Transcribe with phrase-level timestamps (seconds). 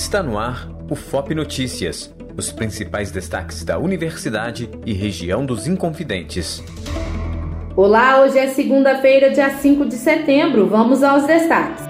[0.00, 6.64] Está no ar o FOP Notícias, os principais destaques da universidade e região dos Inconfidentes.
[7.76, 10.66] Olá, hoje é segunda-feira, dia 5 de setembro.
[10.66, 11.84] Vamos aos destaques.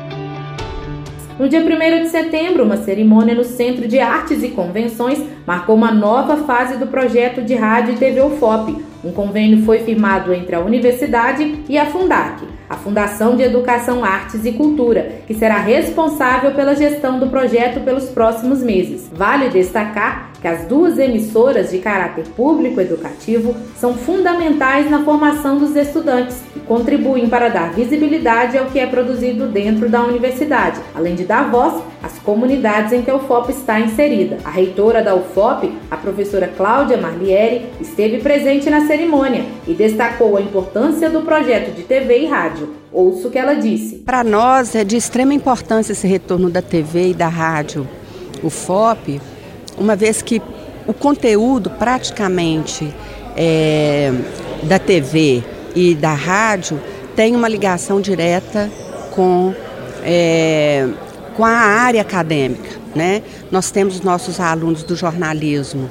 [1.38, 5.92] No dia 1 de setembro, uma cerimônia no Centro de Artes e Convenções marcou uma
[5.92, 8.84] nova fase do projeto de rádio e TV UFOP.
[9.04, 14.44] Um convênio foi firmado entre a universidade e a Fundac a Fundação de Educação, Artes
[14.44, 19.10] e Cultura, que será responsável pela gestão do projeto pelos próximos meses.
[19.12, 25.74] Vale destacar que as duas emissoras de caráter público educativo são fundamentais na formação dos
[25.76, 31.24] estudantes e contribuem para dar visibilidade ao que é produzido dentro da universidade, além de
[31.24, 34.38] dar voz às comunidades em que a UFOP está inserida.
[34.44, 40.40] A reitora da UFOP, a professora Cláudia Marlieri, esteve presente na cerimônia e destacou a
[40.40, 42.59] importância do projeto de TV e rádio.
[42.92, 43.96] Ouço o que ela disse.
[43.96, 47.88] Para nós é de extrema importância esse retorno da TV e da rádio.
[48.42, 49.20] O FOP
[49.80, 50.42] uma vez que
[50.86, 52.92] o conteúdo praticamente
[53.36, 54.12] é,
[54.64, 55.42] da TV
[55.74, 56.80] e da rádio
[57.16, 58.70] tem uma ligação direta
[59.12, 59.54] com,
[60.02, 60.88] é,
[61.36, 62.78] com a área acadêmica.
[62.94, 63.22] Né?
[63.50, 65.90] Nós temos nossos alunos do jornalismo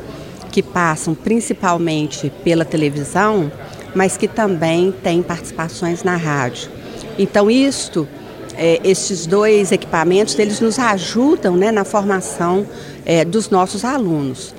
[0.52, 3.52] que passam principalmente pela televisão,
[3.95, 6.70] mas que também têm participações na rádio.
[7.18, 8.08] Então, isto
[8.59, 12.68] é, esses dois equipamentos eles nos ajudam né, na formação
[13.06, 14.54] é, dos nossos alunos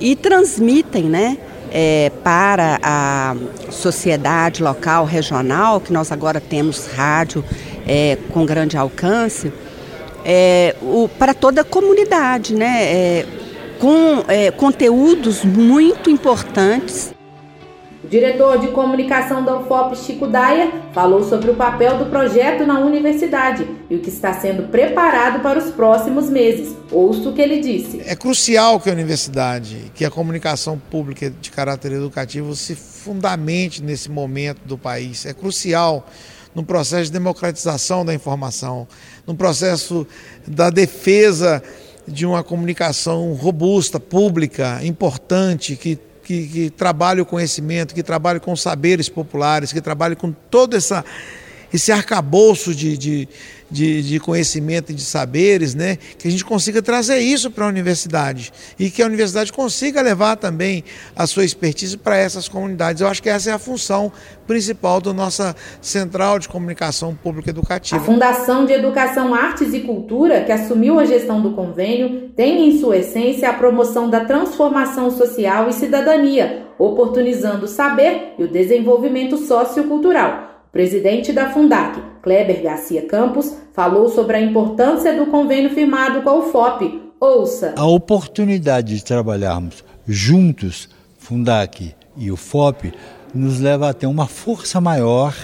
[0.00, 1.36] e transmitem né,
[1.70, 3.36] é, para a
[3.70, 7.44] sociedade local, regional, que nós agora temos rádio
[7.86, 9.52] é, com grande alcance,
[10.24, 13.26] é, o, para toda a comunidade, né, é,
[13.78, 14.24] com
[14.56, 17.12] conteúdos muito importantes
[18.12, 23.66] diretor de comunicação da UFOP, Chico Daia, falou sobre o papel do projeto na universidade
[23.88, 26.76] e o que está sendo preparado para os próximos meses.
[26.90, 28.02] Ouço o que ele disse.
[28.04, 34.10] É crucial que a universidade, que a comunicação pública de caráter educativo se fundamente nesse
[34.10, 35.24] momento do país.
[35.24, 36.06] É crucial
[36.54, 38.86] no processo de democratização da informação,
[39.26, 40.06] no processo
[40.46, 41.62] da defesa
[42.06, 48.54] de uma comunicação robusta, pública, importante, que que, que trabalhe o conhecimento, que trabalhe com
[48.56, 51.04] saberes populares, que trabalhe com todo essa,
[51.72, 53.28] esse arcabouço de, de,
[53.70, 55.96] de, de, conhecimento e de saberes, né?
[56.18, 60.36] que a gente consiga trazer isso para a universidade e que a universidade consiga levar
[60.36, 60.84] também
[61.16, 63.00] a sua expertise para essas comunidades.
[63.00, 64.12] Eu acho que essa é a função
[64.46, 68.00] principal da nossa Central de Comunicação Pública Educativa.
[68.00, 72.78] A Fundação de Educação, Artes e Cultura, que assumiu a gestão do convênio, tem em
[72.78, 79.38] sua essência a promoção da transformação social e cidadania, oportunizando o saber e o desenvolvimento
[79.38, 86.30] sociocultural presidente da Fundac, Kleber Garcia Campos, falou sobre a importância do convênio firmado com
[86.30, 87.12] a UFOP.
[87.20, 87.74] Ouça.
[87.76, 90.88] A oportunidade de trabalharmos juntos,
[91.18, 92.92] Fundac e UFOP,
[93.34, 95.34] nos leva a ter uma força maior,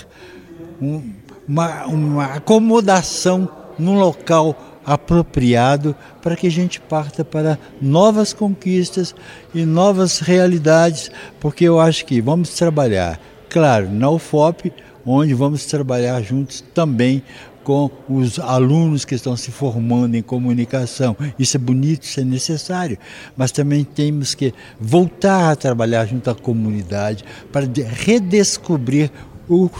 [1.46, 9.14] uma, uma acomodação num local apropriado para que a gente parta para novas conquistas
[9.54, 14.72] e novas realidades, porque eu acho que vamos trabalhar, claro, na UFOP,
[15.08, 17.22] onde vamos trabalhar juntos também
[17.64, 21.16] com os alunos que estão se formando em comunicação.
[21.38, 22.98] Isso é bonito, isso é necessário,
[23.36, 29.10] mas também temos que voltar a trabalhar junto à comunidade para redescobrir
[29.48, 29.70] o,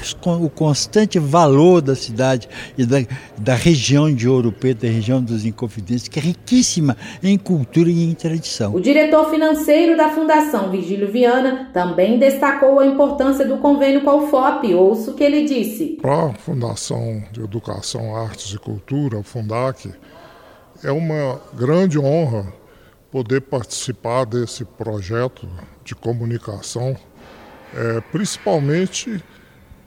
[0.45, 2.99] o constante valor da cidade e da,
[3.37, 8.05] da região de Ouro Preto, da região dos Inconfidentes, que é riquíssima em cultura e
[8.05, 8.75] em tradição.
[8.75, 14.17] O diretor financeiro da Fundação, Vigílio Viana, também destacou a importância do convênio com a
[14.17, 14.75] UFOP.
[14.75, 15.99] Ouço o que ele disse.
[16.01, 19.93] Para a Fundação de Educação, Artes e Cultura, a Fundac,
[20.83, 22.53] é uma grande honra
[23.11, 25.49] poder participar desse projeto
[25.85, 26.97] de comunicação,
[27.75, 29.23] é, principalmente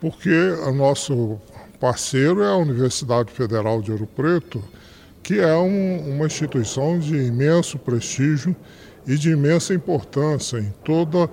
[0.01, 0.35] porque
[0.67, 1.39] o nosso
[1.79, 4.61] parceiro é a Universidade Federal de Ouro Preto,
[5.21, 8.55] que é um, uma instituição de imenso prestígio
[9.05, 11.29] e de imensa importância em toda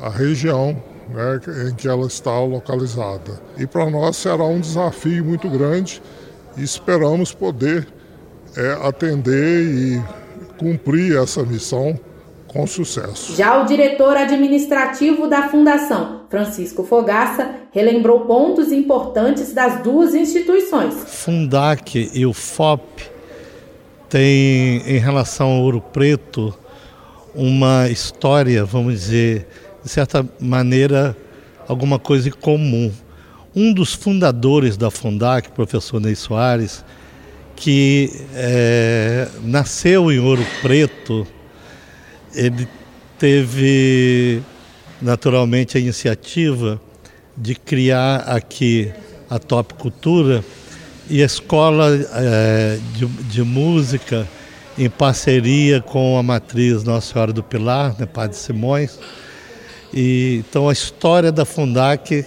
[0.00, 3.40] a região né, em que ela está localizada.
[3.58, 6.00] E para nós será um desafio muito grande
[6.56, 7.86] e esperamos poder
[8.56, 10.02] é, atender e
[10.56, 11.98] cumprir essa missão
[12.54, 13.34] com sucesso.
[13.34, 20.94] Já o diretor administrativo da Fundação, Francisco Fogaça, relembrou pontos importantes das duas instituições.
[21.04, 23.10] Fundac e o FOP
[24.08, 26.56] têm, em relação ao Ouro Preto,
[27.34, 29.48] uma história, vamos dizer,
[29.82, 31.16] de certa maneira,
[31.66, 32.92] alguma coisa em comum.
[33.56, 36.84] Um dos fundadores da Fundac, professor Ney Soares,
[37.56, 41.26] que é, nasceu em Ouro Preto,
[42.34, 42.68] ele
[43.18, 44.42] teve
[45.00, 46.80] naturalmente a iniciativa
[47.36, 48.92] de criar aqui
[49.28, 50.44] a Top Cultura
[51.08, 54.26] e a escola é, de, de, música
[54.78, 58.98] em parceria com a matriz Nossa Senhora do Pilar, né, Padre Simões.
[59.92, 62.24] E, então a história da Fundac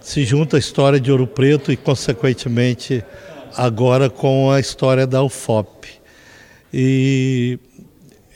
[0.00, 3.02] se junta à história de Ouro Preto e, consequentemente,
[3.56, 5.88] agora com a história da UFOP.
[6.72, 7.58] E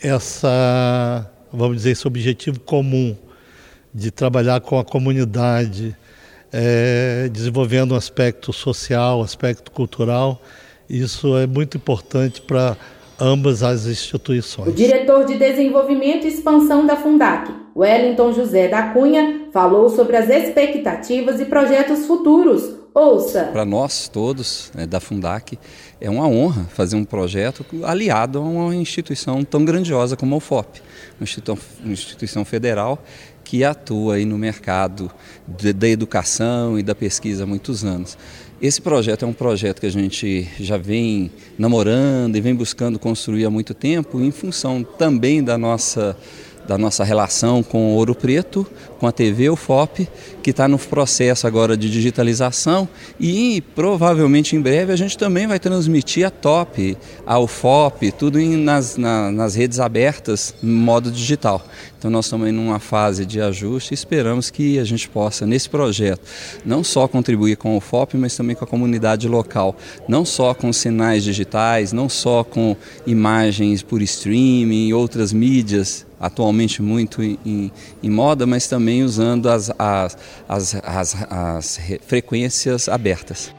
[0.01, 3.15] essa, vamos dizer, esse objetivo comum
[3.93, 5.95] de trabalhar com a comunidade,
[6.51, 10.41] é, desenvolvendo um aspecto social, aspecto cultural.
[10.89, 12.75] Isso é muito importante para
[13.19, 14.69] ambas as instituições.
[14.69, 20.29] O diretor de Desenvolvimento e Expansão da Fundac, Wellington José da Cunha, falou sobre as
[20.29, 22.78] expectativas e projetos futuros.
[22.93, 23.45] Ouça!
[23.45, 25.59] Para nós todos né, da Fundac,
[26.01, 30.81] é uma honra fazer um projeto aliado a uma instituição tão grandiosa como a UFOP,
[31.19, 33.01] uma instituição, federal
[33.43, 35.11] que atua aí no mercado
[35.47, 38.17] de, da educação e da pesquisa há muitos anos.
[38.61, 43.45] Esse projeto é um projeto que a gente já vem namorando e vem buscando construir
[43.45, 46.15] há muito tempo, em função também da nossa
[46.69, 48.63] da nossa relação com Ouro Preto,
[48.99, 50.07] com a TV UFOP,
[50.43, 52.87] que está no processo agora de digitalização
[53.19, 56.95] e provavelmente em breve a gente também vai transmitir a TOP,
[57.25, 61.65] a UFOP, tudo em, nas, na, nas redes abertas, em modo digital.
[61.97, 65.67] Então nós estamos em uma fase de ajuste e esperamos que a gente possa, nesse
[65.67, 66.21] projeto,
[66.63, 69.75] não só contribuir com o FOP, mas também com a comunidade local,
[70.07, 72.77] não só com sinais digitais, não só com
[73.07, 77.71] imagens por streaming e outras mídias atualmente muito em,
[78.03, 80.17] em, moda, mas também usando as, as,
[80.47, 83.58] as, as, as frequências abertas.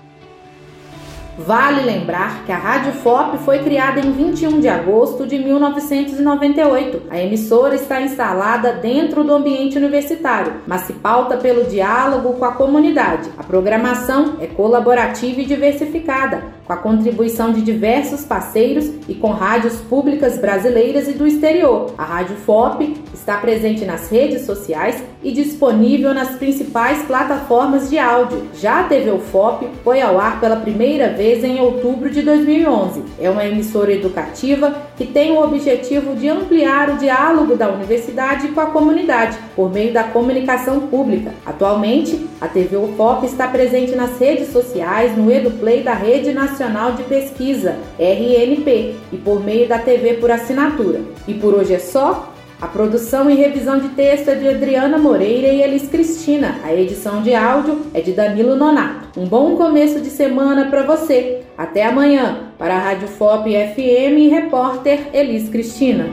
[1.47, 7.05] Vale lembrar que a Rádio FOP foi criada em 21 de agosto de 1998.
[7.09, 12.53] A emissora está instalada dentro do ambiente universitário, mas se pauta pelo diálogo com a
[12.53, 13.31] comunidade.
[13.39, 19.77] A programação é colaborativa e diversificada, com a contribuição de diversos parceiros e com rádios
[19.77, 21.95] públicas brasileiras e do exterior.
[21.97, 28.49] A Rádio FOP está presente nas redes sociais e disponível nas principais plataformas de áudio.
[28.55, 33.03] Já a TV UFOP foi ao ar pela primeira vez em outubro de 2011.
[33.21, 38.61] É uma emissora educativa que tem o objetivo de ampliar o diálogo da universidade com
[38.61, 41.33] a comunidade por meio da comunicação pública.
[41.45, 47.03] Atualmente, a TV UFOP está presente nas redes sociais, no EduPlay da Rede Nacional de
[47.03, 51.01] Pesquisa, RNP, e por meio da TV por assinatura.
[51.29, 52.30] E por hoje é só.
[52.61, 56.61] A produção e revisão de texto é de Adriana Moreira e Elis Cristina.
[56.63, 59.19] A edição de áudio é de Danilo Nonato.
[59.19, 61.41] Um bom começo de semana para você.
[61.57, 62.53] Até amanhã.
[62.59, 66.05] Para a Rádio FOP FM repórter Elis Cristina.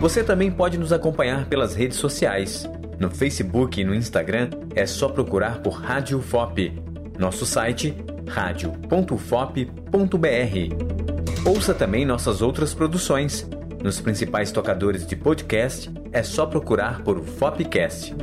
[0.00, 2.68] Você também pode nos acompanhar pelas redes sociais.
[2.98, 6.72] No Facebook e no Instagram é só procurar por Rádio FOP.
[7.16, 7.94] Nosso site
[8.26, 11.13] radio.fop.br.
[11.46, 13.46] Ouça também nossas outras produções.
[13.82, 18.14] Nos principais tocadores de podcast é só procurar por Fopcast.